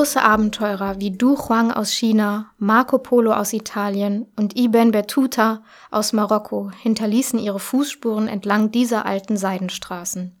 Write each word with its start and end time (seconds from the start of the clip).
Große 0.00 0.22
Abenteurer 0.22 0.98
wie 0.98 1.10
Du 1.10 1.36
Huang 1.36 1.70
aus 1.72 1.92
China, 1.92 2.52
Marco 2.56 2.96
Polo 2.96 3.34
aus 3.34 3.52
Italien 3.52 4.26
und 4.34 4.58
Ibn 4.58 4.92
Battuta 4.92 5.62
aus 5.90 6.14
Marokko 6.14 6.70
hinterließen 6.70 7.38
ihre 7.38 7.60
Fußspuren 7.60 8.26
entlang 8.26 8.70
dieser 8.70 9.04
alten 9.04 9.36
Seidenstraßen. 9.36 10.40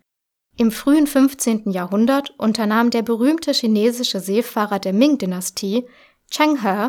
Im 0.56 0.72
frühen 0.72 1.06
15. 1.06 1.72
Jahrhundert 1.72 2.30
unternahm 2.38 2.88
der 2.88 3.02
berühmte 3.02 3.52
chinesische 3.52 4.20
Seefahrer 4.20 4.78
der 4.78 4.94
Ming-Dynastie, 4.94 5.84
Cheng 6.30 6.62
He, 6.62 6.88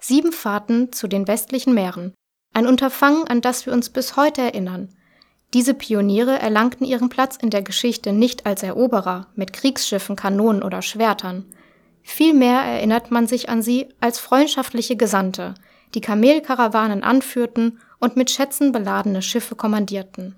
sieben 0.00 0.32
Fahrten 0.32 0.90
zu 0.90 1.06
den 1.06 1.28
westlichen 1.28 1.74
Meeren, 1.74 2.12
ein 2.52 2.66
Unterfangen, 2.66 3.28
an 3.28 3.40
das 3.40 3.66
wir 3.66 3.72
uns 3.72 3.88
bis 3.88 4.16
heute 4.16 4.42
erinnern. 4.42 4.88
Diese 5.54 5.74
Pioniere 5.74 6.40
erlangten 6.40 6.84
ihren 6.84 7.08
Platz 7.08 7.36
in 7.36 7.50
der 7.50 7.62
Geschichte 7.62 8.12
nicht 8.12 8.46
als 8.46 8.64
Eroberer 8.64 9.28
mit 9.36 9.52
Kriegsschiffen, 9.52 10.16
Kanonen 10.16 10.64
oder 10.64 10.82
Schwertern. 10.82 11.44
Vielmehr 12.02 12.60
erinnert 12.60 13.10
man 13.10 13.26
sich 13.26 13.48
an 13.48 13.62
sie 13.62 13.88
als 14.00 14.18
freundschaftliche 14.18 14.96
Gesandte, 14.96 15.54
die 15.94 16.00
Kamelkarawanen 16.00 17.02
anführten 17.02 17.80
und 17.98 18.16
mit 18.16 18.30
Schätzen 18.30 18.72
beladene 18.72 19.22
Schiffe 19.22 19.54
kommandierten. 19.54 20.36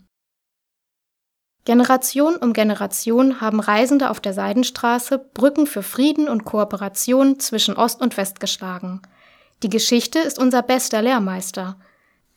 Generation 1.64 2.36
um 2.36 2.52
Generation 2.52 3.40
haben 3.40 3.60
Reisende 3.60 4.10
auf 4.10 4.18
der 4.18 4.34
Seidenstraße 4.34 5.18
Brücken 5.18 5.68
für 5.68 5.84
Frieden 5.84 6.28
und 6.28 6.44
Kooperation 6.44 7.38
zwischen 7.38 7.76
Ost 7.76 8.00
und 8.00 8.16
West 8.16 8.40
geschlagen. 8.40 9.00
Die 9.62 9.68
Geschichte 9.68 10.18
ist 10.18 10.40
unser 10.40 10.62
bester 10.62 11.02
Lehrmeister. 11.02 11.76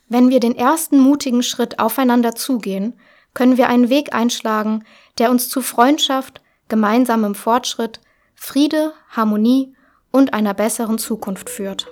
Wenn 0.08 0.30
wir 0.30 0.40
den 0.40 0.56
ersten 0.56 1.00
mutigen 1.00 1.42
Schritt 1.42 1.80
aufeinander 1.80 2.36
zugehen, 2.36 2.94
können 3.34 3.58
wir 3.58 3.68
einen 3.68 3.90
Weg 3.90 4.14
einschlagen, 4.14 4.84
der 5.18 5.32
uns 5.32 5.50
zu 5.50 5.62
Freundschaft, 5.62 6.42
gemeinsamem 6.68 7.34
Fortschritt, 7.34 8.00
Friede, 8.36 8.94
Harmonie 9.10 9.74
und 10.12 10.34
einer 10.34 10.54
besseren 10.54 10.98
Zukunft 10.98 11.50
führt. 11.50 11.88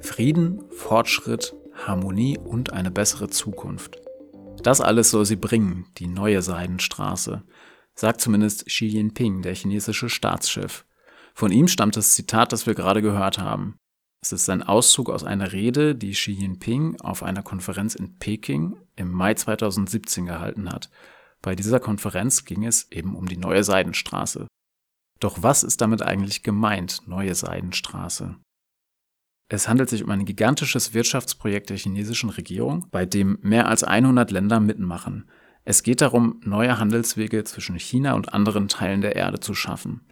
Frieden, 0.00 0.64
Fortschritt, 0.70 1.54
Harmonie 1.86 2.36
und 2.38 2.72
eine 2.72 2.90
bessere 2.90 3.28
Zukunft. 3.28 3.98
Das 4.62 4.80
alles 4.80 5.10
soll 5.10 5.24
sie 5.24 5.36
bringen, 5.36 5.86
die 5.96 6.08
neue 6.08 6.42
Seidenstraße, 6.42 7.42
sagt 7.94 8.20
zumindest 8.20 8.66
Xi 8.66 8.86
Jinping, 8.86 9.40
der 9.40 9.54
chinesische 9.54 10.10
Staatschef. 10.10 10.84
Von 11.34 11.52
ihm 11.52 11.68
stammt 11.68 11.96
das 11.96 12.14
Zitat, 12.14 12.52
das 12.52 12.66
wir 12.66 12.74
gerade 12.74 13.00
gehört 13.00 13.38
haben. 13.38 13.78
Es 14.22 14.32
ist 14.32 14.50
ein 14.50 14.62
Auszug 14.62 15.08
aus 15.08 15.24
einer 15.24 15.52
Rede, 15.52 15.94
die 15.94 16.12
Xi 16.12 16.32
Jinping 16.32 17.00
auf 17.00 17.22
einer 17.22 17.42
Konferenz 17.42 17.94
in 17.94 18.18
Peking 18.18 18.76
im 18.96 19.10
Mai 19.10 19.34
2017 19.34 20.26
gehalten 20.26 20.70
hat. 20.70 20.90
Bei 21.40 21.54
dieser 21.54 21.80
Konferenz 21.80 22.44
ging 22.44 22.66
es 22.66 22.90
eben 22.92 23.16
um 23.16 23.26
die 23.26 23.38
neue 23.38 23.64
Seidenstraße. 23.64 24.46
Doch 25.20 25.42
was 25.42 25.62
ist 25.62 25.80
damit 25.80 26.02
eigentlich 26.02 26.42
gemeint, 26.42 27.06
neue 27.06 27.34
Seidenstraße? 27.34 28.36
Es 29.48 29.68
handelt 29.68 29.88
sich 29.88 30.04
um 30.04 30.10
ein 30.10 30.26
gigantisches 30.26 30.92
Wirtschaftsprojekt 30.92 31.70
der 31.70 31.78
chinesischen 31.78 32.30
Regierung, 32.30 32.86
bei 32.90 33.06
dem 33.06 33.38
mehr 33.40 33.68
als 33.68 33.84
100 33.84 34.30
Länder 34.30 34.60
mitmachen. 34.60 35.28
Es 35.64 35.82
geht 35.82 36.02
darum, 36.02 36.40
neue 36.44 36.78
Handelswege 36.78 37.42
zwischen 37.44 37.78
China 37.78 38.14
und 38.14 38.32
anderen 38.32 38.68
Teilen 38.68 39.00
der 39.00 39.16
Erde 39.16 39.40
zu 39.40 39.54
schaffen. 39.54 40.06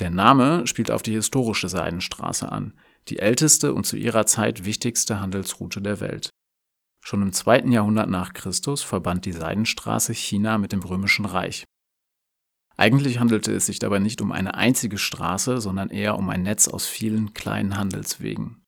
Der 0.00 0.10
Name 0.10 0.66
spielt 0.66 0.90
auf 0.90 1.02
die 1.02 1.12
historische 1.12 1.68
Seidenstraße 1.68 2.50
an, 2.50 2.74
die 3.08 3.18
älteste 3.18 3.74
und 3.74 3.84
zu 3.84 3.96
ihrer 3.96 4.26
Zeit 4.26 4.64
wichtigste 4.64 5.20
Handelsroute 5.20 5.80
der 5.80 6.00
Welt. 6.00 6.30
Schon 7.04 7.22
im 7.22 7.32
zweiten 7.32 7.72
Jahrhundert 7.72 8.08
nach 8.08 8.32
Christus 8.32 8.82
verband 8.82 9.26
die 9.26 9.32
Seidenstraße 9.32 10.14
China 10.14 10.58
mit 10.58 10.72
dem 10.72 10.82
Römischen 10.82 11.24
Reich. 11.24 11.64
Eigentlich 12.76 13.18
handelte 13.18 13.52
es 13.52 13.66
sich 13.66 13.78
dabei 13.78 13.98
nicht 13.98 14.22
um 14.22 14.32
eine 14.32 14.54
einzige 14.54 14.98
Straße, 14.98 15.60
sondern 15.60 15.90
eher 15.90 16.16
um 16.16 16.30
ein 16.30 16.42
Netz 16.42 16.68
aus 16.68 16.86
vielen 16.86 17.34
kleinen 17.34 17.76
Handelswegen. 17.76 18.62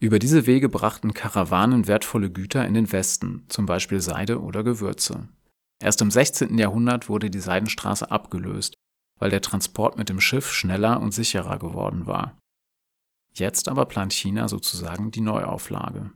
Über 0.00 0.18
diese 0.18 0.46
Wege 0.46 0.70
brachten 0.70 1.12
Karawanen 1.12 1.86
wertvolle 1.86 2.30
Güter 2.30 2.66
in 2.66 2.74
den 2.74 2.90
Westen, 2.90 3.44
zum 3.48 3.66
Beispiel 3.66 4.00
Seide 4.00 4.40
oder 4.40 4.64
Gewürze. 4.64 5.28
Erst 5.82 6.00
im 6.00 6.10
16. 6.10 6.56
Jahrhundert 6.58 7.08
wurde 7.08 7.30
die 7.30 7.40
Seidenstraße 7.40 8.10
abgelöst, 8.10 8.74
weil 9.18 9.30
der 9.30 9.42
Transport 9.42 9.98
mit 9.98 10.08
dem 10.08 10.20
Schiff 10.20 10.50
schneller 10.50 11.00
und 11.00 11.12
sicherer 11.12 11.58
geworden 11.58 12.06
war. 12.06 12.39
Jetzt 13.32 13.68
aber 13.68 13.86
plant 13.86 14.12
China 14.12 14.48
sozusagen 14.48 15.10
die 15.10 15.20
Neuauflage. 15.20 16.12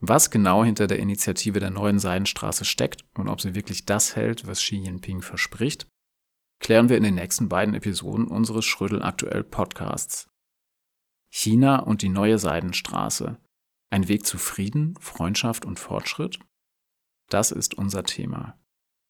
Was 0.00 0.30
genau 0.30 0.64
hinter 0.64 0.88
der 0.88 0.98
Initiative 0.98 1.60
der 1.60 1.70
neuen 1.70 2.00
Seidenstraße 2.00 2.64
steckt 2.64 3.04
und 3.14 3.28
ob 3.28 3.40
sie 3.40 3.54
wirklich 3.54 3.86
das 3.86 4.16
hält, 4.16 4.46
was 4.48 4.58
Xi 4.58 4.76
Jinping 4.76 5.22
verspricht, 5.22 5.86
klären 6.58 6.88
wir 6.88 6.96
in 6.96 7.04
den 7.04 7.14
nächsten 7.14 7.48
beiden 7.48 7.74
Episoden 7.74 8.26
unseres 8.26 8.64
Schrödel 8.64 9.02
aktuell 9.02 9.44
Podcasts. 9.44 10.28
China 11.30 11.78
und 11.78 12.02
die 12.02 12.08
neue 12.08 12.38
Seidenstraße. 12.38 13.38
Ein 13.90 14.08
Weg 14.08 14.26
zu 14.26 14.38
Frieden, 14.38 14.96
Freundschaft 15.00 15.64
und 15.64 15.78
Fortschritt? 15.78 16.40
Das 17.28 17.52
ist 17.52 17.74
unser 17.74 18.02
Thema. 18.02 18.58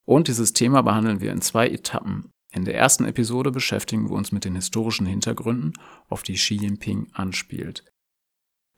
Und 0.04 0.28
dieses 0.28 0.52
Thema 0.52 0.82
behandeln 0.82 1.20
wir 1.20 1.32
in 1.32 1.41
zwei 1.41 1.68
Etappen. 1.68 2.30
In 2.54 2.66
der 2.66 2.74
ersten 2.74 3.06
Episode 3.06 3.50
beschäftigen 3.50 4.10
wir 4.10 4.16
uns 4.16 4.30
mit 4.30 4.44
den 4.44 4.54
historischen 4.54 5.06
Hintergründen, 5.06 5.72
auf 6.10 6.22
die 6.22 6.34
Xi 6.34 6.56
Jinping 6.56 7.08
anspielt. 7.14 7.82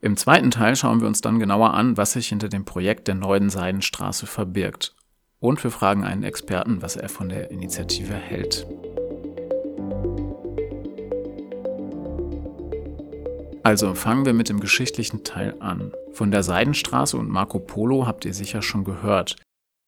Im 0.01 0.17
zweiten 0.17 0.53
Teil 0.53 0.77
schauen 0.77 1.01
wir 1.01 1.09
uns 1.09 1.23
dann 1.23 1.41
genauer 1.41 1.75
an, 1.75 1.97
was 1.97 2.13
sich 2.13 2.29
hinter 2.29 2.49
dem 2.49 2.65
Projekt 2.65 3.09
der 3.09 3.17
neuen 3.17 3.51
Seidenstraße 3.51 4.27
verbirgt. 4.27 4.95
Und 5.41 5.63
wir 5.65 5.73
fragen 5.73 6.05
einen 6.05 6.23
Experten, 6.23 6.83
was 6.83 6.95
er 6.95 7.09
von 7.09 7.29
der 7.29 7.51
Initiative 7.51 8.15
hält. 8.15 8.65
Also 13.65 13.95
fangen 13.95 14.25
wir 14.25 14.35
mit 14.35 14.51
dem 14.51 14.61
geschichtlichen 14.61 15.25
Teil 15.25 15.57
an. 15.59 15.93
Von 16.13 16.31
der 16.31 16.43
Seidenstraße 16.43 17.17
und 17.17 17.29
Marco 17.29 17.59
Polo 17.59 18.07
habt 18.07 18.25
ihr 18.25 18.35
sicher 18.35 18.63
schon 18.63 18.85
gehört. 18.85 19.37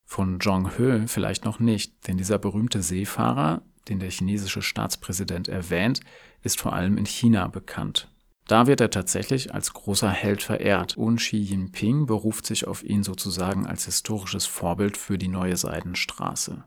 Von 0.07 0.41
Zhong 0.41 0.77
He 0.77 1.07
vielleicht 1.07 1.45
noch 1.45 1.61
nicht, 1.61 2.09
denn 2.09 2.17
dieser 2.17 2.39
berühmte 2.39 2.83
Seefahrer, 2.83 3.63
den 3.89 3.99
der 3.99 4.11
chinesische 4.11 4.63
Staatspräsident 4.63 5.49
erwähnt, 5.49 6.01
ist 6.43 6.61
vor 6.61 6.73
allem 6.73 6.99
in 6.99 7.07
China 7.07 7.49
bekannt. 7.49 8.09
Da 8.47 8.69
wird 8.69 8.81
er 8.81 8.91
tatsächlich 8.91 9.53
als 9.53 9.73
großer 9.73 10.11
Held 10.11 10.43
verehrt 10.43 10.97
und 10.97 11.17
Xi 11.17 11.39
Jinping 11.39 12.07
beruft 12.07 12.47
sich 12.47 12.67
auf 12.67 12.85
ihn 12.85 13.03
sozusagen 13.03 13.67
als 13.67 13.87
historisches 13.87 14.47
Vorbild 14.47 14.97
für 14.97 15.19
die 15.19 15.29
neue 15.29 15.57
Seidenstraße. 15.57 16.65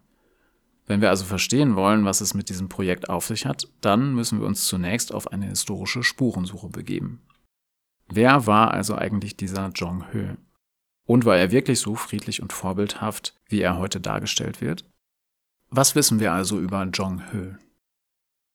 Wenn 0.88 1.02
wir 1.02 1.10
also 1.10 1.24
verstehen 1.24 1.76
wollen, 1.76 2.04
was 2.04 2.20
es 2.20 2.34
mit 2.34 2.50
diesem 2.50 2.68
Projekt 2.68 3.10
auf 3.10 3.28
sich 3.28 3.46
hat, 3.46 3.70
dann 3.80 4.14
müssen 4.14 4.40
wir 4.40 4.48
uns 4.48 4.66
zunächst 4.66 5.14
auf 5.14 5.32
eine 5.32 5.46
historische 5.46 6.04
Spurensuche 6.04 6.68
begeben. 6.68 7.22
Wer 8.08 8.48
war 8.48 8.72
also 8.72 8.96
eigentlich 8.96 9.38
dieser 9.38 9.72
Zhong 9.74 10.04
He? 10.12 10.30
Und 11.06 11.26
war 11.26 11.38
er 11.38 11.52
wirklich 11.52 11.80
so 11.80 11.96
friedlich 11.96 12.42
und 12.42 12.54
vorbildhaft, 12.54 13.36
wie 13.48 13.62
er 13.62 13.78
heute 13.78 14.02
dargestellt 14.02 14.62
wird? 14.62 14.89
Was 15.72 15.96
wissen 15.96 16.20
wir 16.20 16.32
also 16.32 16.60
über 16.60 16.88
Zhong 16.92 17.22
He? 17.32 17.56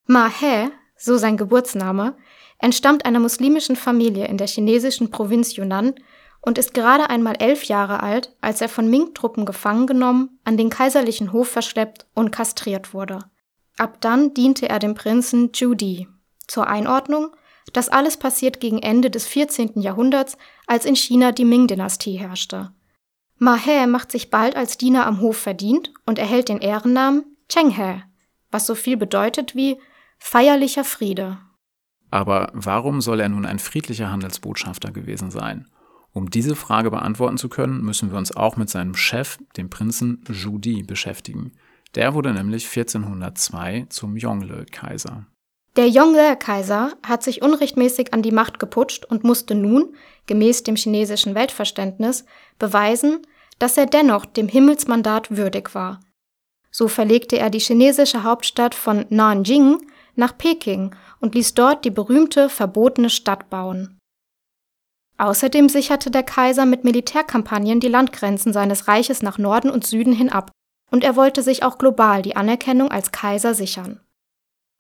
Ma 0.07 0.29
He, 0.29 0.71
so 0.97 1.17
sein 1.17 1.37
Geburtsname, 1.37 2.17
entstammt 2.59 3.05
einer 3.05 3.21
muslimischen 3.21 3.77
Familie 3.77 4.27
in 4.27 4.37
der 4.37 4.47
chinesischen 4.47 5.11
Provinz 5.11 5.57
Yunnan 5.57 5.95
und 6.41 6.59
ist 6.59 6.75
gerade 6.75 7.09
einmal 7.09 7.37
elf 7.39 7.65
Jahre 7.65 8.03
alt, 8.03 8.37
als 8.41 8.61
er 8.61 8.69
von 8.69 8.91
Ming-Truppen 8.91 9.47
gefangen 9.47 9.87
genommen, 9.87 10.39
an 10.45 10.57
den 10.57 10.71
kaiserlichen 10.71 11.33
Hof 11.33 11.49
verschleppt 11.49 12.07
und 12.15 12.33
kastriert 12.33 12.93
wurde. 12.93 13.21
Ab 13.79 14.01
dann 14.01 14.35
diente 14.35 14.69
er 14.69 14.79
dem 14.79 14.95
Prinzen 14.95 15.53
Zhu 15.53 15.75
Di. 15.75 16.07
Zur 16.47 16.67
Einordnung, 16.67 17.31
das 17.73 17.89
alles 17.89 18.19
passiert 18.19 18.61
gegen 18.61 18.79
Ende 18.79 19.11
des 19.11 19.27
14. 19.27 19.81
Jahrhunderts, 19.81 20.37
als 20.67 20.85
in 20.85 20.97
China 20.97 21.33
die 21.33 21.47
Ming-Dynastie 21.47 22.19
herrschte. 22.19 22.73
Ma 23.45 23.57
He 23.57 23.87
macht 23.87 24.11
sich 24.11 24.31
bald 24.31 24.57
als 24.57 24.79
Diener 24.79 25.07
am 25.07 25.21
Hof 25.21 25.37
verdient 25.37 25.93
und 26.07 26.19
erhält 26.19 26.49
den 26.49 26.63
Ehrennamen 26.63 27.25
Cheng 27.51 27.69
He, 27.69 28.01
was 28.51 28.65
so 28.65 28.75
viel 28.75 28.97
bedeutet 28.97 29.55
wie 29.55 29.77
feierlicher 30.19 30.83
Friede. 30.83 31.37
Aber 32.11 32.51
warum 32.55 33.03
soll 33.03 33.21
er 33.21 33.29
nun 33.29 33.45
ein 33.45 33.59
friedlicher 33.59 34.11
Handelsbotschafter 34.11 34.93
gewesen 34.93 35.31
sein? 35.31 35.69
Um 36.15 36.31
diese 36.31 36.57
Frage 36.57 36.91
beantworten 36.91 37.37
zu 37.37 37.51
können, 37.51 37.83
müssen 37.83 38.11
wir 38.11 38.17
uns 38.17 38.35
auch 38.35 38.57
mit 38.57 38.71
seinem 38.71 38.95
Chef, 38.95 39.37
dem 39.59 39.69
Prinzen 39.69 40.25
Zhu 40.25 40.57
Di, 40.57 40.83
beschäftigen. 40.83 41.53
Der 41.97 42.15
wurde 42.15 42.33
nämlich 42.33 42.67
1402 42.75 43.89
zum 43.91 44.17
Yongle-Kaiser. 44.17 45.27
Der 45.77 45.89
Yongle-Kaiser 45.89 46.95
hat 47.03 47.23
sich 47.23 47.43
unrechtmäßig 47.43 48.15
an 48.15 48.23
die 48.23 48.31
Macht 48.31 48.59
geputscht 48.59 49.05
und 49.05 49.23
musste 49.23 49.55
nun, 49.55 49.95
gemäß 50.25 50.63
dem 50.63 50.77
chinesischen 50.77 51.35
Weltverständnis, 51.35 52.25
beweisen, 52.59 53.27
dass 53.59 53.77
er 53.77 53.87
dennoch 53.87 54.27
dem 54.27 54.49
Himmelsmandat 54.49 55.37
würdig 55.37 55.75
war. 55.75 56.01
So 56.71 56.89
verlegte 56.89 57.39
er 57.39 57.51
die 57.51 57.61
chinesische 57.61 58.25
Hauptstadt 58.25 58.75
von 58.75 59.07
Nanjing 59.09 59.87
nach 60.17 60.37
Peking 60.37 60.95
und 61.21 61.35
ließ 61.35 61.55
dort 61.55 61.85
die 61.85 61.91
berühmte 61.91 62.49
verbotene 62.49 63.11
Stadt 63.11 63.49
bauen. 63.51 63.99
Außerdem 65.17 65.69
sicherte 65.69 66.11
der 66.11 66.25
Kaiser 66.25 66.67
mit 66.67 66.83
Militärkampagnen 66.83 67.79
die 67.79 67.89
Landgrenzen 67.89 68.53
seines 68.53 68.89
Reiches 68.89 69.23
nach 69.23 69.39
Norden 69.39 69.71
und 69.71 69.87
Süden 69.87 70.13
hin 70.13 70.31
ab, 70.31 70.51
und 70.91 71.05
er 71.05 71.17
wollte 71.17 71.43
sich 71.43 71.63
auch 71.63 71.79
global 71.79 72.23
die 72.23 72.37
Anerkennung 72.37 72.91
als 72.91 73.13
Kaiser 73.13 73.55
sichern. 73.55 74.01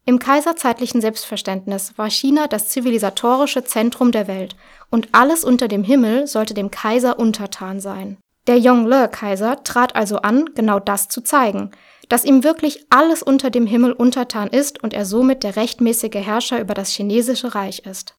Im 0.06 0.18
kaiserzeitlichen 0.18 1.00
Selbstverständnis 1.00 1.96
war 1.96 2.10
China 2.10 2.46
das 2.46 2.68
zivilisatorische 2.68 3.64
Zentrum 3.64 4.12
der 4.12 4.28
Welt 4.28 4.54
und 4.90 5.08
alles 5.12 5.44
unter 5.44 5.66
dem 5.66 5.82
Himmel 5.82 6.26
sollte 6.26 6.52
dem 6.52 6.70
Kaiser 6.70 7.18
untertan 7.18 7.80
sein. 7.80 8.18
Der 8.46 8.58
Yongle-Kaiser 8.58 9.64
trat 9.64 9.96
also 9.96 10.18
an, 10.18 10.50
genau 10.54 10.78
das 10.78 11.08
zu 11.08 11.22
zeigen, 11.22 11.70
dass 12.08 12.24
ihm 12.24 12.44
wirklich 12.44 12.86
alles 12.90 13.22
unter 13.22 13.50
dem 13.50 13.66
Himmel 13.66 13.92
untertan 13.92 14.48
ist 14.48 14.82
und 14.82 14.92
er 14.92 15.06
somit 15.06 15.42
der 15.42 15.56
rechtmäßige 15.56 16.14
Herrscher 16.14 16.60
über 16.60 16.74
das 16.74 16.90
chinesische 16.90 17.54
Reich 17.54 17.86
ist. 17.86 18.16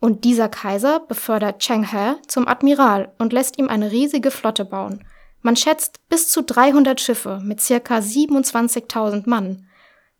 Und 0.00 0.24
dieser 0.24 0.48
Kaiser 0.48 1.00
befördert 1.00 1.60
Cheng 1.60 1.90
He 1.90 2.14
zum 2.26 2.48
Admiral 2.48 3.12
und 3.18 3.32
lässt 3.32 3.58
ihm 3.58 3.68
eine 3.68 3.92
riesige 3.92 4.30
Flotte 4.30 4.64
bauen. 4.64 5.04
Man 5.42 5.54
schätzt 5.54 6.08
bis 6.08 6.28
zu 6.28 6.42
300 6.42 7.00
Schiffe 7.00 7.40
mit 7.42 7.60
circa 7.60 7.98
27.000 7.98 9.28
Mann. 9.28 9.68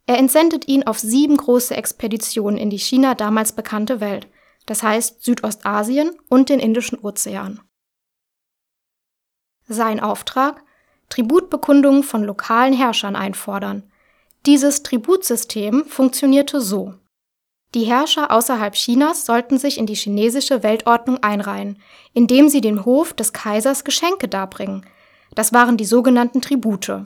Er 0.06 0.19
entsendet 0.19 0.69
ihn 0.69 0.84
auf 0.84 0.98
sieben 0.98 1.37
große 1.37 1.75
Expeditionen 1.75 2.58
in 2.58 2.70
die 2.70 2.78
China 2.78 3.14
damals 3.14 3.52
bekannte 3.52 4.00
Welt, 4.00 4.28
das 4.66 4.82
heißt 4.82 5.22
Südostasien 5.22 6.10
und 6.28 6.48
den 6.48 6.60
Indischen 6.60 6.98
Ozean. 6.98 7.60
Sein 9.72 10.00
Auftrag? 10.00 10.62
Tributbekundungen 11.08 12.02
von 12.02 12.24
lokalen 12.24 12.72
Herrschern 12.72 13.16
einfordern. 13.16 13.82
Dieses 14.46 14.82
Tributsystem 14.82 15.84
funktionierte 15.86 16.60
so. 16.60 16.94
Die 17.74 17.84
Herrscher 17.84 18.30
außerhalb 18.30 18.74
Chinas 18.74 19.24
sollten 19.24 19.58
sich 19.58 19.78
in 19.78 19.86
die 19.86 19.94
chinesische 19.94 20.62
Weltordnung 20.62 21.22
einreihen, 21.22 21.78
indem 22.12 22.48
sie 22.48 22.60
dem 22.60 22.84
Hof 22.84 23.14
des 23.14 23.32
Kaisers 23.32 23.84
Geschenke 23.84 24.28
darbringen. 24.28 24.84
Das 25.34 25.52
waren 25.52 25.76
die 25.76 25.86
sogenannten 25.86 26.42
Tribute. 26.42 27.04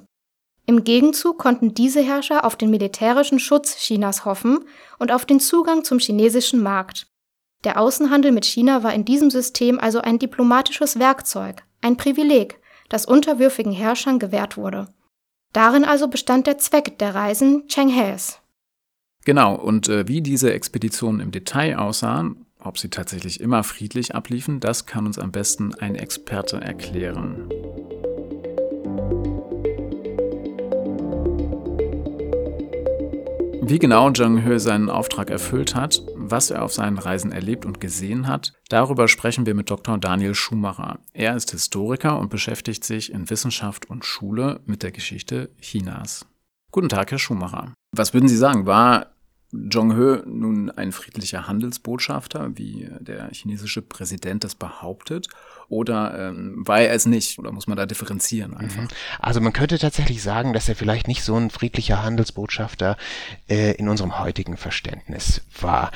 Im 0.66 0.82
Gegenzug 0.82 1.38
konnten 1.38 1.74
diese 1.74 2.00
Herrscher 2.00 2.44
auf 2.44 2.56
den 2.56 2.70
militärischen 2.70 3.38
Schutz 3.38 3.76
Chinas 3.76 4.24
hoffen 4.24 4.64
und 4.98 5.12
auf 5.12 5.24
den 5.24 5.38
Zugang 5.38 5.84
zum 5.84 6.00
chinesischen 6.00 6.60
Markt. 6.60 7.06
Der 7.62 7.80
Außenhandel 7.80 8.32
mit 8.32 8.44
China 8.44 8.82
war 8.82 8.92
in 8.92 9.04
diesem 9.04 9.30
System 9.30 9.78
also 9.78 10.00
ein 10.00 10.18
diplomatisches 10.18 10.98
Werkzeug, 10.98 11.62
ein 11.80 11.96
Privileg, 11.96 12.60
das 12.88 13.06
unterwürfigen 13.06 13.72
Herrschern 13.72 14.18
gewährt 14.18 14.56
wurde. 14.56 14.88
Darin 15.52 15.84
also 15.84 16.08
bestand 16.08 16.46
der 16.46 16.58
Zweck 16.58 16.98
der 16.98 17.14
Reisen 17.14 17.66
Cheng 17.68 17.88
He's. 17.88 18.40
Genau, 19.24 19.54
und 19.54 19.88
äh, 19.88 20.06
wie 20.06 20.20
diese 20.20 20.52
Expeditionen 20.52 21.20
im 21.20 21.30
Detail 21.30 21.76
aussahen, 21.78 22.46
ob 22.60 22.78
sie 22.78 22.90
tatsächlich 22.90 23.40
immer 23.40 23.64
friedlich 23.64 24.14
abliefen, 24.14 24.60
das 24.60 24.86
kann 24.86 25.06
uns 25.06 25.18
am 25.18 25.32
besten 25.32 25.74
ein 25.74 25.94
Experte 25.94 26.60
erklären. 26.60 27.48
Wie 33.68 33.80
genau 33.80 34.12
Zheng 34.12 34.38
He 34.46 34.58
seinen 34.58 34.88
Auftrag 34.88 35.28
erfüllt 35.28 35.74
hat, 35.74 36.00
was 36.30 36.50
er 36.50 36.62
auf 36.62 36.72
seinen 36.72 36.98
Reisen 36.98 37.32
erlebt 37.32 37.64
und 37.64 37.80
gesehen 37.80 38.26
hat, 38.26 38.52
darüber 38.68 39.08
sprechen 39.08 39.46
wir 39.46 39.54
mit 39.54 39.70
Dr. 39.70 39.98
Daniel 39.98 40.34
Schumacher. 40.34 40.98
Er 41.12 41.36
ist 41.36 41.50
Historiker 41.50 42.18
und 42.18 42.30
beschäftigt 42.30 42.84
sich 42.84 43.12
in 43.12 43.28
Wissenschaft 43.30 43.88
und 43.90 44.04
Schule 44.04 44.60
mit 44.66 44.82
der 44.82 44.92
Geschichte 44.92 45.50
Chinas. 45.60 46.26
Guten 46.70 46.88
Tag, 46.88 47.10
Herr 47.10 47.18
Schumacher. 47.18 47.72
Was 47.92 48.12
würden 48.12 48.28
Sie 48.28 48.36
sagen, 48.36 48.66
war 48.66 49.16
Zhong-he 49.52 50.22
nun 50.26 50.70
ein 50.70 50.92
friedlicher 50.92 51.46
Handelsbotschafter, 51.46 52.56
wie 52.56 52.90
der 53.00 53.30
chinesische 53.32 53.80
Präsident 53.80 54.44
das 54.44 54.54
behauptet? 54.54 55.28
Oder 55.68 56.28
ähm, 56.28 56.66
war 56.66 56.80
er 56.80 56.94
es 56.94 57.06
nicht? 57.06 57.38
Oder 57.38 57.52
muss 57.52 57.66
man 57.66 57.76
da 57.76 57.86
differenzieren 57.86 58.56
einfach? 58.56 58.82
Mhm. 58.82 58.88
Also 59.18 59.40
man 59.40 59.52
könnte 59.52 59.78
tatsächlich 59.78 60.22
sagen, 60.22 60.52
dass 60.52 60.68
er 60.68 60.76
vielleicht 60.76 61.08
nicht 61.08 61.22
so 61.22 61.36
ein 61.36 61.50
friedlicher 61.50 62.02
Handelsbotschafter 62.02 62.96
äh, 63.48 63.72
in 63.72 63.88
unserem 63.88 64.18
heutigen 64.18 64.56
Verständnis 64.56 65.42
war. 65.60 65.90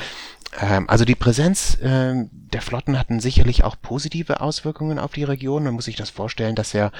Ähm, 0.58 0.88
also 0.88 1.04
die 1.04 1.14
Präsenz 1.14 1.76
äh, 1.80 2.14
der 2.32 2.62
Flotten 2.62 2.98
hatten 2.98 3.20
sicherlich 3.20 3.62
auch 3.62 3.76
positive 3.80 4.40
Auswirkungen 4.40 4.98
auf 4.98 5.12
die 5.12 5.24
Region. 5.24 5.64
Man 5.64 5.74
muss 5.74 5.84
sich 5.84 5.96
das 5.96 6.10
vorstellen, 6.10 6.56
dass 6.56 6.74
er 6.74 6.90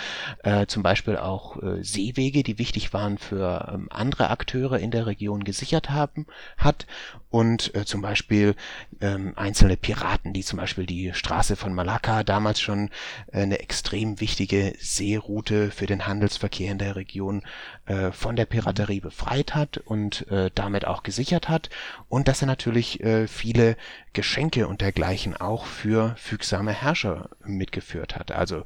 äh, 0.45 0.67
zum 0.67 0.83
Beispiel 0.83 1.17
auch 1.17 1.61
äh, 1.61 1.83
Seewege, 1.83 2.43
die 2.43 2.59
wichtig 2.59 2.93
waren 2.93 3.19
für 3.19 3.69
ähm, 3.73 3.89
andere 3.91 4.31
Akteure 4.31 4.79
in 4.79 4.91
der 4.91 5.07
Region, 5.07 5.43
gesichert 5.43 5.91
haben 5.91 6.27
hat 6.57 6.87
und 7.31 7.75
äh, 7.75 7.85
zum 7.85 8.03
Beispiel 8.03 8.55
ähm, 9.01 9.33
einzelne 9.37 9.77
Piraten, 9.77 10.33
die 10.33 10.45
zum 10.45 10.59
Beispiel 10.59 10.87
die 10.87 11.13
Straße 11.15 11.57
von 11.57 11.75
Malakka 11.75 12.23
damals 12.23 12.61
schon 12.61 12.91
äh, 13.33 13.43
eine 13.43 13.61
extrem 13.61 14.21
wichtige 14.21 14.75
Seeroute 14.79 15.71
für 15.71 15.87
den 15.87 16.07
Handelsverkehr 16.07 16.71
in 16.71 16.79
der 16.79 16.97
Region 16.97 17.43
äh, 17.87 18.13
von 18.13 18.37
der 18.37 18.47
Piraterie 18.47 19.01
befreit 19.01 19.55
hat 19.55 19.79
und 19.79 20.29
äh, 20.29 20.51
damit 20.55 20.87
auch 20.87 21.03
gesichert 21.03 21.49
hat 21.49 21.71
und 22.09 22.29
dass 22.29 22.43
er 22.43 22.47
natürlich 22.47 23.01
äh, 23.03 23.27
viele 23.41 23.77
Geschenke 24.13 24.69
und 24.69 24.83
dergleichen 24.83 25.37
auch 25.37 25.65
für 25.65 26.15
fügsame 26.19 26.73
Herrscher 26.73 27.31
mitgeführt 27.45 28.17
hat. 28.17 28.33
Also 28.33 28.65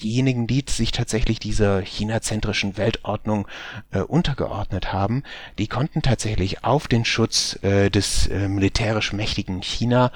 diejenigen, 0.00 0.46
die 0.46 0.64
sich 0.68 0.92
tatsächlich 0.92 1.38
dieser 1.38 1.80
chinazentrischen 1.82 2.76
Weltordnung 2.76 3.48
äh, 3.90 4.00
untergeordnet 4.00 4.92
haben, 4.92 5.22
die 5.58 5.66
konnten 5.66 6.02
tatsächlich 6.02 6.64
auf 6.64 6.88
den 6.88 7.04
Schutz 7.04 7.58
äh, 7.62 7.90
des 7.90 8.28
äh, 8.28 8.48
militärisch 8.48 9.12
mächtigen 9.12 9.60
China 9.62 10.12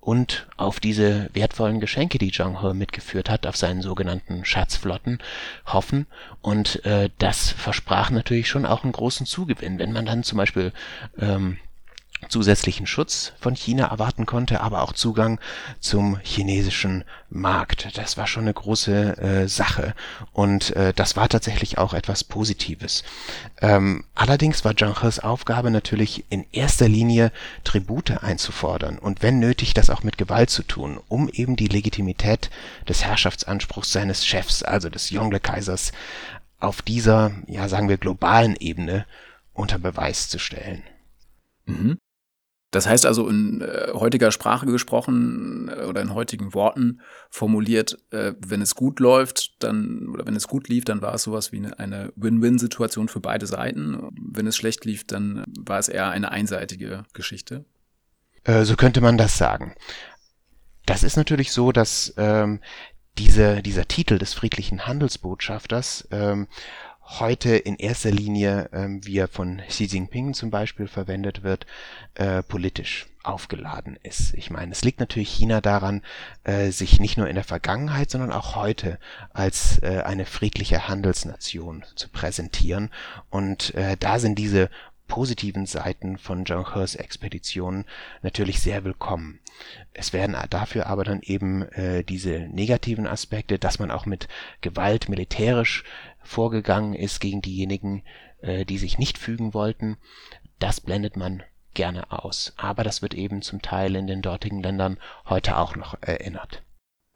und 0.00 0.46
auf 0.56 0.78
diese 0.78 1.30
wertvollen 1.32 1.80
Geschenke, 1.80 2.18
die 2.18 2.30
Zhang 2.30 2.60
He 2.60 2.74
mitgeführt 2.74 3.28
hat, 3.28 3.46
auf 3.46 3.56
seinen 3.56 3.82
sogenannten 3.82 4.44
Schatzflotten 4.44 5.18
hoffen. 5.66 6.06
Und 6.42 6.84
äh, 6.84 7.10
das 7.18 7.50
versprach 7.50 8.10
natürlich 8.10 8.48
schon 8.48 8.66
auch 8.66 8.84
einen 8.84 8.92
großen 8.92 9.26
Zugewinn. 9.26 9.80
Wenn 9.80 9.92
man 9.92 10.06
dann 10.06 10.22
zum 10.22 10.38
Beispiel 10.38 10.72
ähm, 11.18 11.58
zusätzlichen 12.28 12.86
Schutz 12.86 13.32
von 13.38 13.54
China 13.54 13.86
erwarten 13.86 14.26
konnte, 14.26 14.60
aber 14.60 14.82
auch 14.82 14.92
Zugang 14.92 15.38
zum 15.80 16.18
chinesischen 16.22 17.04
Markt. 17.28 17.96
Das 17.96 18.16
war 18.16 18.26
schon 18.26 18.44
eine 18.44 18.54
große 18.54 19.18
äh, 19.18 19.48
Sache 19.48 19.94
und 20.32 20.74
äh, 20.76 20.92
das 20.94 21.16
war 21.16 21.28
tatsächlich 21.28 21.78
auch 21.78 21.94
etwas 21.94 22.24
Positives. 22.24 23.04
Ähm, 23.60 24.04
allerdings 24.14 24.64
war 24.64 24.76
Zhang 24.76 25.00
He's 25.02 25.18
Aufgabe 25.18 25.70
natürlich 25.70 26.24
in 26.30 26.46
erster 26.52 26.88
Linie 26.88 27.32
Tribute 27.64 28.22
einzufordern 28.22 28.98
und 28.98 29.22
wenn 29.22 29.38
nötig 29.38 29.74
das 29.74 29.90
auch 29.90 30.02
mit 30.02 30.18
Gewalt 30.18 30.50
zu 30.50 30.62
tun, 30.62 30.98
um 31.08 31.28
eben 31.28 31.56
die 31.56 31.68
Legitimität 31.68 32.50
des 32.88 33.04
Herrschaftsanspruchs 33.04 33.92
seines 33.92 34.26
Chefs, 34.26 34.62
also 34.62 34.88
des 34.88 35.10
Yongle-Kaisers, 35.10 35.92
auf 36.58 36.80
dieser, 36.80 37.32
ja 37.46 37.68
sagen 37.68 37.88
wir, 37.88 37.98
globalen 37.98 38.56
Ebene 38.56 39.04
unter 39.52 39.78
Beweis 39.78 40.28
zu 40.28 40.38
stellen. 40.38 40.82
Mhm. 41.66 41.98
Das 42.76 42.86
heißt 42.86 43.06
also 43.06 43.26
in 43.26 43.62
äh, 43.62 43.88
heutiger 43.94 44.30
Sprache 44.30 44.66
gesprochen 44.66 45.70
äh, 45.74 45.84
oder 45.84 46.02
in 46.02 46.12
heutigen 46.12 46.52
Worten 46.52 47.00
formuliert, 47.30 47.96
äh, 48.10 48.34
wenn 48.38 48.60
es 48.60 48.74
gut 48.74 49.00
läuft, 49.00 49.62
dann 49.62 50.08
oder 50.10 50.26
wenn 50.26 50.36
es 50.36 50.46
gut 50.46 50.68
lief, 50.68 50.84
dann 50.84 51.00
war 51.00 51.14
es 51.14 51.22
sowas 51.22 51.52
wie 51.52 51.56
eine, 51.56 51.78
eine 51.78 52.12
Win-Win-Situation 52.16 53.08
für 53.08 53.20
beide 53.20 53.46
Seiten. 53.46 54.10
Wenn 54.14 54.46
es 54.46 54.56
schlecht 54.56 54.84
lief, 54.84 55.06
dann 55.06 55.44
war 55.58 55.78
es 55.78 55.88
eher 55.88 56.10
eine 56.10 56.30
einseitige 56.32 57.04
Geschichte. 57.14 57.64
Äh, 58.44 58.64
so 58.64 58.76
könnte 58.76 59.00
man 59.00 59.16
das 59.16 59.38
sagen. 59.38 59.74
Das 60.84 61.02
ist 61.02 61.16
natürlich 61.16 61.52
so, 61.52 61.72
dass 61.72 62.12
ähm, 62.18 62.60
diese, 63.16 63.62
dieser 63.62 63.88
Titel 63.88 64.18
des 64.18 64.34
friedlichen 64.34 64.86
Handelsbotschafters 64.86 66.06
ähm, 66.10 66.46
heute 67.06 67.56
in 67.56 67.76
erster 67.76 68.10
Linie, 68.10 68.68
ähm, 68.72 69.04
wie 69.04 69.18
er 69.18 69.28
von 69.28 69.62
Xi 69.68 69.84
Jinping 69.84 70.34
zum 70.34 70.50
Beispiel 70.50 70.88
verwendet 70.88 71.42
wird, 71.42 71.66
äh, 72.14 72.42
politisch 72.42 73.06
aufgeladen 73.22 73.98
ist. 74.02 74.34
Ich 74.34 74.50
meine, 74.50 74.72
es 74.72 74.84
liegt 74.84 75.00
natürlich 75.00 75.30
China 75.30 75.60
daran, 75.60 76.02
äh, 76.44 76.70
sich 76.70 77.00
nicht 77.00 77.16
nur 77.16 77.28
in 77.28 77.34
der 77.34 77.44
Vergangenheit, 77.44 78.10
sondern 78.10 78.32
auch 78.32 78.54
heute 78.54 78.98
als 79.32 79.82
äh, 79.82 80.02
eine 80.04 80.26
friedliche 80.26 80.88
Handelsnation 80.88 81.84
zu 81.94 82.08
präsentieren. 82.08 82.90
Und 83.30 83.74
äh, 83.74 83.96
da 83.98 84.18
sind 84.18 84.38
diese 84.38 84.70
positiven 85.08 85.66
Seiten 85.66 86.18
von 86.18 86.46
Zhang 86.46 86.74
He's 86.74 86.94
Expeditionen 86.94 87.84
natürlich 88.22 88.60
sehr 88.60 88.84
willkommen. 88.84 89.40
Es 89.94 90.12
werden 90.12 90.36
dafür 90.50 90.86
aber 90.86 91.04
dann 91.04 91.20
eben 91.22 91.62
äh, 91.72 92.04
diese 92.04 92.40
negativen 92.50 93.06
Aspekte, 93.06 93.58
dass 93.58 93.78
man 93.78 93.90
auch 93.90 94.04
mit 94.04 94.28
Gewalt 94.60 95.08
militärisch 95.08 95.84
vorgegangen 96.26 96.94
ist 96.94 97.20
gegen 97.20 97.42
diejenigen, 97.42 98.02
äh, 98.40 98.64
die 98.64 98.78
sich 98.78 98.98
nicht 98.98 99.18
fügen 99.18 99.54
wollten, 99.54 99.96
das 100.58 100.80
blendet 100.80 101.16
man 101.16 101.42
gerne 101.74 102.10
aus. 102.10 102.52
Aber 102.56 102.84
das 102.84 103.02
wird 103.02 103.14
eben 103.14 103.42
zum 103.42 103.62
Teil 103.62 103.96
in 103.96 104.06
den 104.06 104.22
dortigen 104.22 104.62
Ländern 104.62 104.98
heute 105.26 105.56
auch 105.56 105.76
noch 105.76 105.96
erinnert. 106.00 106.62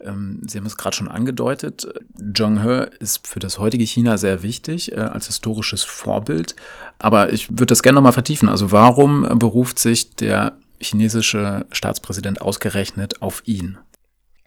Ähm, 0.01 0.43
Sie 0.47 0.59
haben 0.59 0.67
es 0.67 0.77
gerade 0.77 0.97
schon 0.97 1.09
angedeutet. 1.09 1.87
Zheng-He 2.15 2.87
ist 3.01 3.27
für 3.27 3.41
das 3.41 3.59
heutige 3.59 3.85
China 3.85 4.17
sehr 4.19 4.43
wichtig 4.43 4.93
äh, 4.93 4.97
als 4.97 5.27
historisches 5.27 5.83
Vorbild. 5.83 6.57
Aber 6.99 7.33
ich 7.33 7.51
würde 7.51 7.67
das 7.67 7.83
gerne 7.83 7.97
nochmal 7.97 8.13
vertiefen. 8.13 8.49
Also 8.49 8.73
warum 8.73 9.23
beruft 9.39 9.79
sich 9.79 10.15
der 10.15 10.57
chinesische 10.81 11.67
Staatspräsident 11.73 12.41
ausgerechnet 12.41 13.21
auf 13.21 13.43
ihn? 13.47 13.79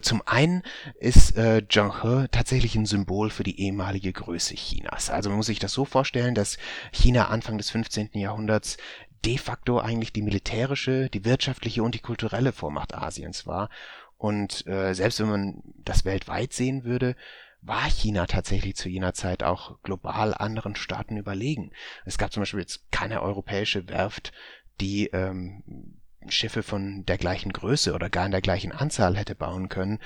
Zum 0.04 0.22
einen 0.26 0.62
ist 1.00 1.36
äh, 1.38 1.66
Zheng 1.66 2.02
He 2.02 2.28
tatsächlich 2.30 2.74
ein 2.74 2.84
Symbol 2.84 3.30
für 3.30 3.42
die 3.42 3.58
ehemalige 3.58 4.12
Größe 4.12 4.54
Chinas. 4.54 5.08
Also 5.08 5.30
man 5.30 5.38
muss 5.38 5.46
sich 5.46 5.58
das 5.58 5.72
so 5.72 5.86
vorstellen, 5.86 6.34
dass 6.34 6.58
China 6.92 7.28
Anfang 7.28 7.56
des 7.56 7.70
15. 7.70 8.10
Jahrhunderts 8.12 8.76
de 9.24 9.38
facto 9.38 9.78
eigentlich 9.78 10.12
die 10.12 10.20
militärische, 10.20 11.08
die 11.08 11.24
wirtschaftliche 11.24 11.82
und 11.82 11.94
die 11.94 12.00
kulturelle 12.00 12.52
Vormacht 12.52 12.94
Asiens 12.94 13.46
war. 13.46 13.70
Und 14.18 14.66
äh, 14.66 14.92
selbst 14.92 15.20
wenn 15.20 15.30
man 15.30 15.62
das 15.78 16.04
weltweit 16.04 16.52
sehen 16.52 16.84
würde, 16.84 17.16
war 17.62 17.88
China 17.88 18.26
tatsächlich 18.26 18.76
zu 18.76 18.90
jener 18.90 19.14
Zeit 19.14 19.42
auch 19.42 19.80
global 19.82 20.34
anderen 20.34 20.76
Staaten 20.76 21.16
überlegen. 21.16 21.70
Es 22.04 22.18
gab 22.18 22.30
zum 22.30 22.42
Beispiel 22.42 22.60
jetzt 22.60 22.90
keine 22.92 23.22
europäische 23.22 23.88
Werft, 23.88 24.32
die 24.82 25.06
ähm, 25.06 26.02
Schiffe 26.28 26.62
von 26.62 27.04
der 27.06 27.18
gleichen 27.18 27.52
Größe 27.52 27.92
oder 27.94 28.10
gar 28.10 28.26
in 28.26 28.32
der 28.32 28.40
gleichen 28.40 28.72
Anzahl 28.72 29.16
hätte 29.16 29.34
bauen 29.34 29.68
können, 29.68 29.98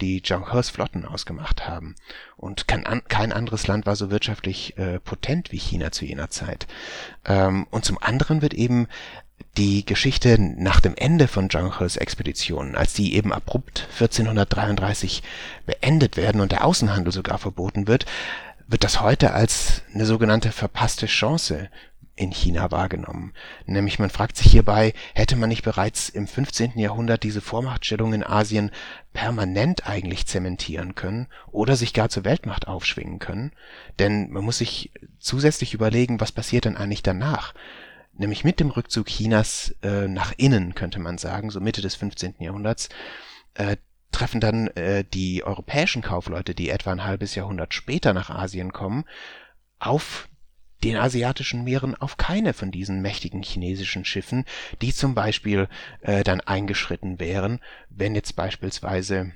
die 0.00 0.22
He's 0.22 0.70
Flotten 0.70 1.04
ausgemacht 1.04 1.68
haben. 1.68 1.94
Und 2.36 2.68
kein, 2.68 2.84
kein 3.08 3.32
anderes 3.32 3.66
Land 3.66 3.86
war 3.86 3.96
so 3.96 4.10
wirtschaftlich 4.10 4.76
äh, 4.78 5.00
potent 5.00 5.52
wie 5.52 5.58
China 5.58 5.92
zu 5.92 6.04
jener 6.04 6.30
Zeit. 6.30 6.66
Ähm, 7.24 7.66
und 7.70 7.84
zum 7.84 7.98
anderen 8.00 8.42
wird 8.42 8.54
eben 8.54 8.88
die 9.56 9.84
Geschichte 9.86 10.36
nach 10.38 10.80
dem 10.80 10.94
Ende 10.96 11.28
von 11.28 11.48
He's 11.50 11.96
Expeditionen, 11.96 12.74
als 12.74 12.92
die 12.94 13.14
eben 13.14 13.32
abrupt 13.32 13.86
1433 13.92 15.22
beendet 15.64 16.16
werden 16.16 16.40
und 16.40 16.52
der 16.52 16.64
Außenhandel 16.64 17.12
sogar 17.12 17.38
verboten 17.38 17.86
wird, 17.86 18.06
wird 18.68 18.84
das 18.84 19.00
heute 19.00 19.32
als 19.32 19.82
eine 19.94 20.06
sogenannte 20.06 20.52
verpasste 20.52 21.06
Chance 21.06 21.70
in 22.16 22.32
China 22.32 22.70
wahrgenommen. 22.70 23.34
Nämlich 23.66 23.98
man 23.98 24.10
fragt 24.10 24.36
sich 24.36 24.50
hierbei, 24.50 24.94
hätte 25.14 25.36
man 25.36 25.50
nicht 25.50 25.62
bereits 25.62 26.08
im 26.08 26.26
15. 26.26 26.78
Jahrhundert 26.78 27.22
diese 27.22 27.42
Vormachtstellung 27.42 28.14
in 28.14 28.24
Asien 28.24 28.70
permanent 29.12 29.86
eigentlich 29.86 30.26
zementieren 30.26 30.94
können 30.94 31.28
oder 31.52 31.76
sich 31.76 31.92
gar 31.92 32.08
zur 32.08 32.24
Weltmacht 32.24 32.66
aufschwingen 32.68 33.18
können? 33.18 33.52
Denn 33.98 34.30
man 34.30 34.44
muss 34.44 34.58
sich 34.58 34.92
zusätzlich 35.18 35.74
überlegen, 35.74 36.18
was 36.18 36.32
passiert 36.32 36.64
denn 36.64 36.78
eigentlich 36.78 37.02
danach? 37.02 37.54
Nämlich 38.14 38.44
mit 38.44 38.60
dem 38.60 38.70
Rückzug 38.70 39.06
Chinas 39.06 39.74
äh, 39.82 40.08
nach 40.08 40.32
innen, 40.38 40.74
könnte 40.74 40.98
man 40.98 41.18
sagen, 41.18 41.50
so 41.50 41.60
Mitte 41.60 41.82
des 41.82 41.96
15. 41.96 42.36
Jahrhunderts, 42.38 42.88
äh, 43.54 43.76
treffen 44.10 44.40
dann 44.40 44.68
äh, 44.68 45.04
die 45.04 45.44
europäischen 45.44 46.00
Kaufleute, 46.00 46.54
die 46.54 46.70
etwa 46.70 46.92
ein 46.92 47.04
halbes 47.04 47.34
Jahrhundert 47.34 47.74
später 47.74 48.14
nach 48.14 48.30
Asien 48.30 48.72
kommen, 48.72 49.04
auf 49.78 50.28
den 50.86 50.96
asiatischen 50.96 51.64
Meeren 51.64 51.94
auf 51.94 52.16
keine 52.16 52.52
von 52.52 52.70
diesen 52.70 53.02
mächtigen 53.02 53.42
chinesischen 53.42 54.04
Schiffen, 54.04 54.44
die 54.82 54.94
zum 54.94 55.14
Beispiel 55.14 55.68
äh, 56.00 56.22
dann 56.22 56.40
eingeschritten 56.40 57.18
wären, 57.18 57.60
wenn 57.90 58.14
jetzt 58.14 58.36
beispielsweise 58.36 59.32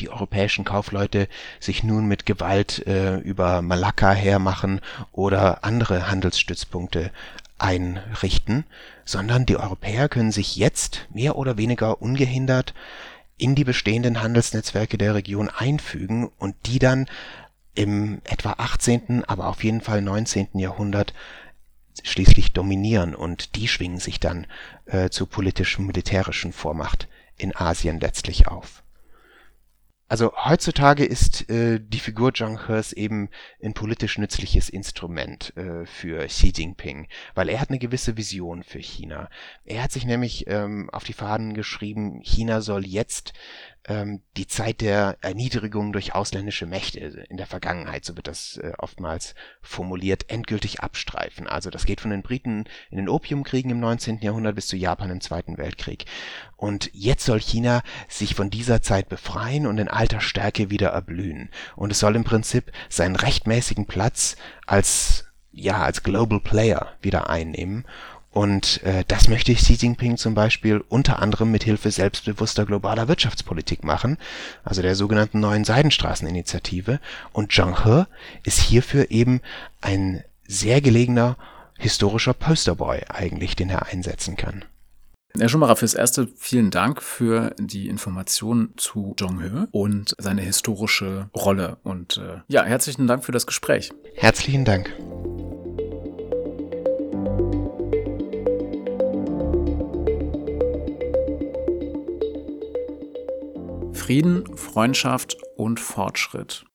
die 0.00 0.10
europäischen 0.10 0.64
Kaufleute 0.64 1.28
sich 1.60 1.84
nun 1.84 2.06
mit 2.06 2.26
Gewalt 2.26 2.86
äh, 2.86 3.18
über 3.18 3.62
Malakka 3.62 4.12
hermachen 4.12 4.80
oder 5.12 5.62
andere 5.62 6.10
Handelsstützpunkte 6.10 7.12
einrichten, 7.58 8.64
sondern 9.04 9.46
die 9.46 9.56
Europäer 9.56 10.08
können 10.08 10.32
sich 10.32 10.56
jetzt 10.56 11.06
mehr 11.12 11.36
oder 11.36 11.56
weniger 11.56 12.02
ungehindert 12.02 12.74
in 13.36 13.54
die 13.54 13.64
bestehenden 13.64 14.22
Handelsnetzwerke 14.22 14.98
der 14.98 15.14
Region 15.14 15.48
einfügen 15.48 16.30
und 16.38 16.54
die 16.66 16.78
dann 16.78 17.06
im 17.74 18.20
etwa 18.24 18.54
18., 18.58 19.24
aber 19.24 19.48
auf 19.48 19.64
jeden 19.64 19.80
Fall 19.80 20.02
19. 20.02 20.58
Jahrhundert 20.58 21.14
schließlich 22.02 22.52
dominieren 22.52 23.14
und 23.14 23.56
die 23.56 23.68
schwingen 23.68 23.98
sich 23.98 24.20
dann 24.20 24.46
äh, 24.86 25.10
zur 25.10 25.28
politisch-militärischen 25.28 26.52
Vormacht 26.52 27.08
in 27.36 27.54
Asien 27.54 28.00
letztlich 28.00 28.48
auf 28.48 28.84
also 30.14 30.32
heutzutage 30.36 31.04
ist 31.04 31.50
äh, 31.50 31.80
die 31.80 31.98
Figur 31.98 32.32
Zhang 32.34 32.68
He's 32.68 32.92
eben 32.92 33.30
ein 33.62 33.74
politisch 33.74 34.18
nützliches 34.18 34.68
Instrument 34.68 35.56
äh, 35.56 35.86
für 35.86 36.26
Xi 36.26 36.52
Jinping, 36.54 37.08
weil 37.34 37.48
er 37.48 37.60
hat 37.60 37.70
eine 37.70 37.78
gewisse 37.78 38.16
Vision 38.16 38.62
für 38.62 38.78
China. 38.78 39.28
Er 39.64 39.82
hat 39.82 39.92
sich 39.92 40.04
nämlich 40.04 40.46
ähm, 40.46 40.90
auf 40.90 41.04
die 41.04 41.14
Fahnen 41.14 41.54
geschrieben, 41.54 42.20
China 42.22 42.60
soll 42.60 42.86
jetzt 42.86 43.32
ähm, 43.86 44.22
die 44.36 44.46
Zeit 44.46 44.80
der 44.80 45.18
Erniedrigung 45.20 45.92
durch 45.92 46.14
ausländische 46.14 46.66
Mächte 46.66 47.00
in 47.00 47.36
der 47.36 47.46
Vergangenheit, 47.46 48.04
so 48.04 48.16
wird 48.16 48.28
das 48.28 48.56
äh, 48.56 48.72
oftmals 48.78 49.34
formuliert, 49.60 50.30
endgültig 50.30 50.80
abstreifen. 50.80 51.46
Also 51.46 51.70
das 51.70 51.84
geht 51.84 52.00
von 52.00 52.10
den 52.10 52.22
Briten 52.22 52.64
in 52.90 52.96
den 52.96 53.08
Opiumkriegen 53.08 53.70
im 53.70 53.80
19. 53.80 54.20
Jahrhundert 54.20 54.54
bis 54.54 54.68
zu 54.68 54.76
Japan 54.76 55.10
im 55.10 55.20
Zweiten 55.20 55.58
Weltkrieg. 55.58 56.06
Und 56.56 56.90
jetzt 56.94 57.26
soll 57.26 57.40
China 57.40 57.82
sich 58.08 58.34
von 58.34 58.50
dieser 58.50 58.80
Zeit 58.80 59.08
befreien 59.08 59.66
und 59.66 59.78
in 59.78 59.88
alter 59.88 60.20
Stärke 60.20 60.70
wieder 60.70 60.88
erblühen. 60.88 61.50
Und 61.76 61.90
es 61.90 61.98
soll 61.98 62.16
im 62.16 62.24
Prinzip 62.24 62.72
seinen 62.88 63.16
rechtmäßigen 63.16 63.86
Platz 63.86 64.36
als 64.66 65.26
ja, 65.56 65.82
als 65.84 66.02
Global 66.02 66.40
Player 66.40 66.96
wieder 67.00 67.30
einnehmen 67.30 67.86
und 68.34 68.82
äh, 68.82 69.04
das 69.06 69.28
möchte 69.28 69.54
Xi 69.54 69.74
Jinping 69.74 70.16
zum 70.16 70.34
Beispiel 70.34 70.82
unter 70.88 71.20
anderem 71.20 71.52
mit 71.52 71.62
Hilfe 71.62 71.92
selbstbewusster 71.92 72.66
globaler 72.66 73.06
Wirtschaftspolitik 73.06 73.84
machen, 73.84 74.18
also 74.64 74.82
der 74.82 74.96
sogenannten 74.96 75.38
neuen 75.38 75.64
Seidenstraßeninitiative. 75.64 76.98
Und 77.32 77.52
Zhang 77.52 77.84
He 77.84 78.06
ist 78.42 78.58
hierfür 78.58 79.12
eben 79.12 79.40
ein 79.80 80.24
sehr 80.48 80.80
gelegener 80.80 81.36
historischer 81.78 82.34
Posterboy 82.34 83.02
eigentlich, 83.08 83.54
den 83.54 83.70
er 83.70 83.86
einsetzen 83.86 84.36
kann. 84.36 84.64
Herr 85.38 85.48
Schumacher, 85.48 85.76
fürs 85.76 85.94
Erste 85.94 86.28
vielen 86.36 86.72
Dank 86.72 87.02
für 87.02 87.54
die 87.60 87.88
Informationen 87.88 88.74
zu 88.76 89.14
Zhong 89.16 89.42
He 89.42 89.66
und 89.70 90.16
seine 90.18 90.42
historische 90.42 91.30
Rolle. 91.36 91.76
Und 91.84 92.16
äh, 92.16 92.40
ja, 92.48 92.64
herzlichen 92.64 93.06
Dank 93.06 93.24
für 93.24 93.32
das 93.32 93.46
Gespräch. 93.46 93.92
Herzlichen 94.16 94.64
Dank. 94.64 94.92
Frieden, 104.04 104.54
Freundschaft 104.54 105.38
und 105.56 105.80
Fortschritt. 105.80 106.66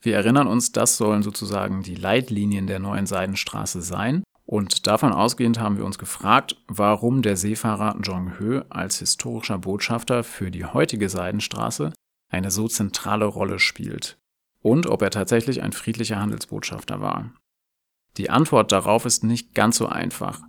Wir 0.00 0.16
erinnern 0.16 0.46
uns, 0.46 0.72
das 0.72 0.96
sollen 0.96 1.22
sozusagen 1.22 1.82
die 1.82 1.96
Leitlinien 1.96 2.66
der 2.66 2.78
neuen 2.78 3.04
Seidenstraße 3.04 3.82
sein. 3.82 4.22
Und 4.46 4.86
davon 4.86 5.12
ausgehend 5.12 5.60
haben 5.60 5.76
wir 5.76 5.84
uns 5.84 5.98
gefragt, 5.98 6.56
warum 6.66 7.20
der 7.20 7.36
Seefahrer 7.36 7.98
Zhong 8.02 8.38
He 8.38 8.62
als 8.70 9.00
historischer 9.00 9.58
Botschafter 9.58 10.24
für 10.24 10.50
die 10.50 10.64
heutige 10.64 11.10
Seidenstraße 11.10 11.92
eine 12.32 12.50
so 12.50 12.68
zentrale 12.68 13.26
Rolle 13.26 13.58
spielt 13.58 14.16
und 14.62 14.86
ob 14.86 15.02
er 15.02 15.10
tatsächlich 15.10 15.62
ein 15.62 15.72
friedlicher 15.72 16.20
Handelsbotschafter 16.20 17.02
war. 17.02 17.34
Die 18.16 18.30
Antwort 18.30 18.72
darauf 18.72 19.04
ist 19.04 19.24
nicht 19.24 19.54
ganz 19.54 19.76
so 19.76 19.88
einfach. 19.88 20.40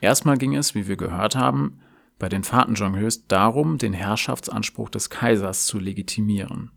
Erstmal 0.00 0.38
ging 0.38 0.54
es, 0.54 0.76
wie 0.76 0.86
wir 0.86 0.96
gehört 0.96 1.34
haben, 1.34 1.80
bei 2.20 2.28
den 2.28 2.44
Fahrten 2.44 2.76
Zhonghös 2.76 3.26
darum, 3.26 3.78
den 3.78 3.92
Herrschaftsanspruch 3.92 4.90
des 4.90 5.10
Kaisers 5.10 5.66
zu 5.66 5.80
legitimieren. 5.80 6.70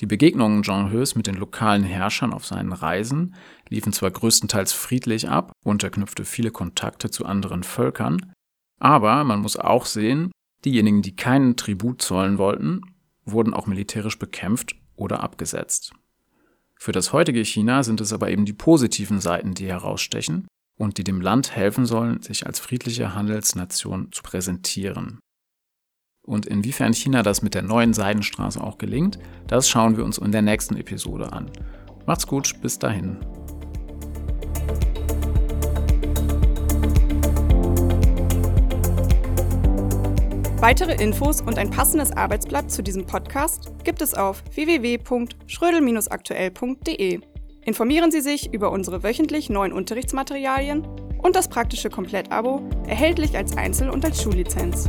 Die 0.00 0.06
Begegnungen 0.06 0.62
Zhonghös 0.62 1.16
mit 1.16 1.26
den 1.26 1.34
lokalen 1.34 1.82
Herrschern 1.82 2.32
auf 2.32 2.46
seinen 2.46 2.72
Reisen 2.72 3.34
liefen 3.68 3.92
zwar 3.92 4.10
größtenteils 4.10 4.72
friedlich 4.72 5.28
ab 5.28 5.50
und 5.64 5.82
er 5.82 5.90
knüpfte 5.90 6.24
viele 6.24 6.50
Kontakte 6.52 7.10
zu 7.10 7.26
anderen 7.26 7.64
Völkern, 7.64 8.32
aber 8.78 9.24
man 9.24 9.40
muss 9.40 9.56
auch 9.56 9.86
sehen, 9.86 10.30
diejenigen, 10.64 11.02
die 11.02 11.16
keinen 11.16 11.56
Tribut 11.56 12.00
zollen 12.00 12.38
wollten, 12.38 12.82
wurden 13.24 13.52
auch 13.52 13.66
militärisch 13.66 14.18
bekämpft 14.18 14.76
oder 14.94 15.22
abgesetzt. 15.22 15.92
Für 16.76 16.92
das 16.92 17.12
heutige 17.12 17.44
China 17.44 17.82
sind 17.82 18.00
es 18.00 18.12
aber 18.12 18.30
eben 18.30 18.44
die 18.44 18.54
positiven 18.54 19.20
Seiten, 19.20 19.54
die 19.54 19.66
herausstechen 19.66 20.46
und 20.80 20.96
die 20.96 21.04
dem 21.04 21.20
Land 21.20 21.54
helfen 21.54 21.84
sollen, 21.84 22.22
sich 22.22 22.46
als 22.46 22.58
friedliche 22.58 23.14
Handelsnation 23.14 24.10
zu 24.12 24.22
präsentieren. 24.22 25.20
Und 26.26 26.46
inwiefern 26.46 26.94
China 26.94 27.22
das 27.22 27.42
mit 27.42 27.52
der 27.54 27.60
neuen 27.60 27.92
Seidenstraße 27.92 28.64
auch 28.64 28.78
gelingt, 28.78 29.18
das 29.46 29.68
schauen 29.68 29.98
wir 29.98 30.06
uns 30.06 30.16
in 30.16 30.32
der 30.32 30.40
nächsten 30.40 30.76
Episode 30.76 31.34
an. 31.34 31.50
Macht's 32.06 32.26
gut, 32.26 32.54
bis 32.62 32.78
dahin. 32.78 33.18
Weitere 40.60 40.94
Infos 41.02 41.42
und 41.42 41.58
ein 41.58 41.70
passendes 41.70 42.12
Arbeitsblatt 42.12 42.70
zu 42.70 42.82
diesem 42.82 43.04
Podcast 43.06 43.70
gibt 43.84 44.00
es 44.00 44.14
auf 44.14 44.42
www.schrödel-aktuell.de. 44.54 47.20
Informieren 47.64 48.10
Sie 48.10 48.20
sich 48.20 48.52
über 48.52 48.72
unsere 48.72 49.02
wöchentlich 49.02 49.50
neuen 49.50 49.72
Unterrichtsmaterialien 49.72 50.86
und 51.18 51.36
das 51.36 51.48
praktische 51.48 51.90
Komplettabo, 51.90 52.62
erhältlich 52.86 53.36
als 53.36 53.56
Einzel- 53.56 53.90
und 53.90 54.04
als 54.04 54.22
Schullizenz. 54.22 54.88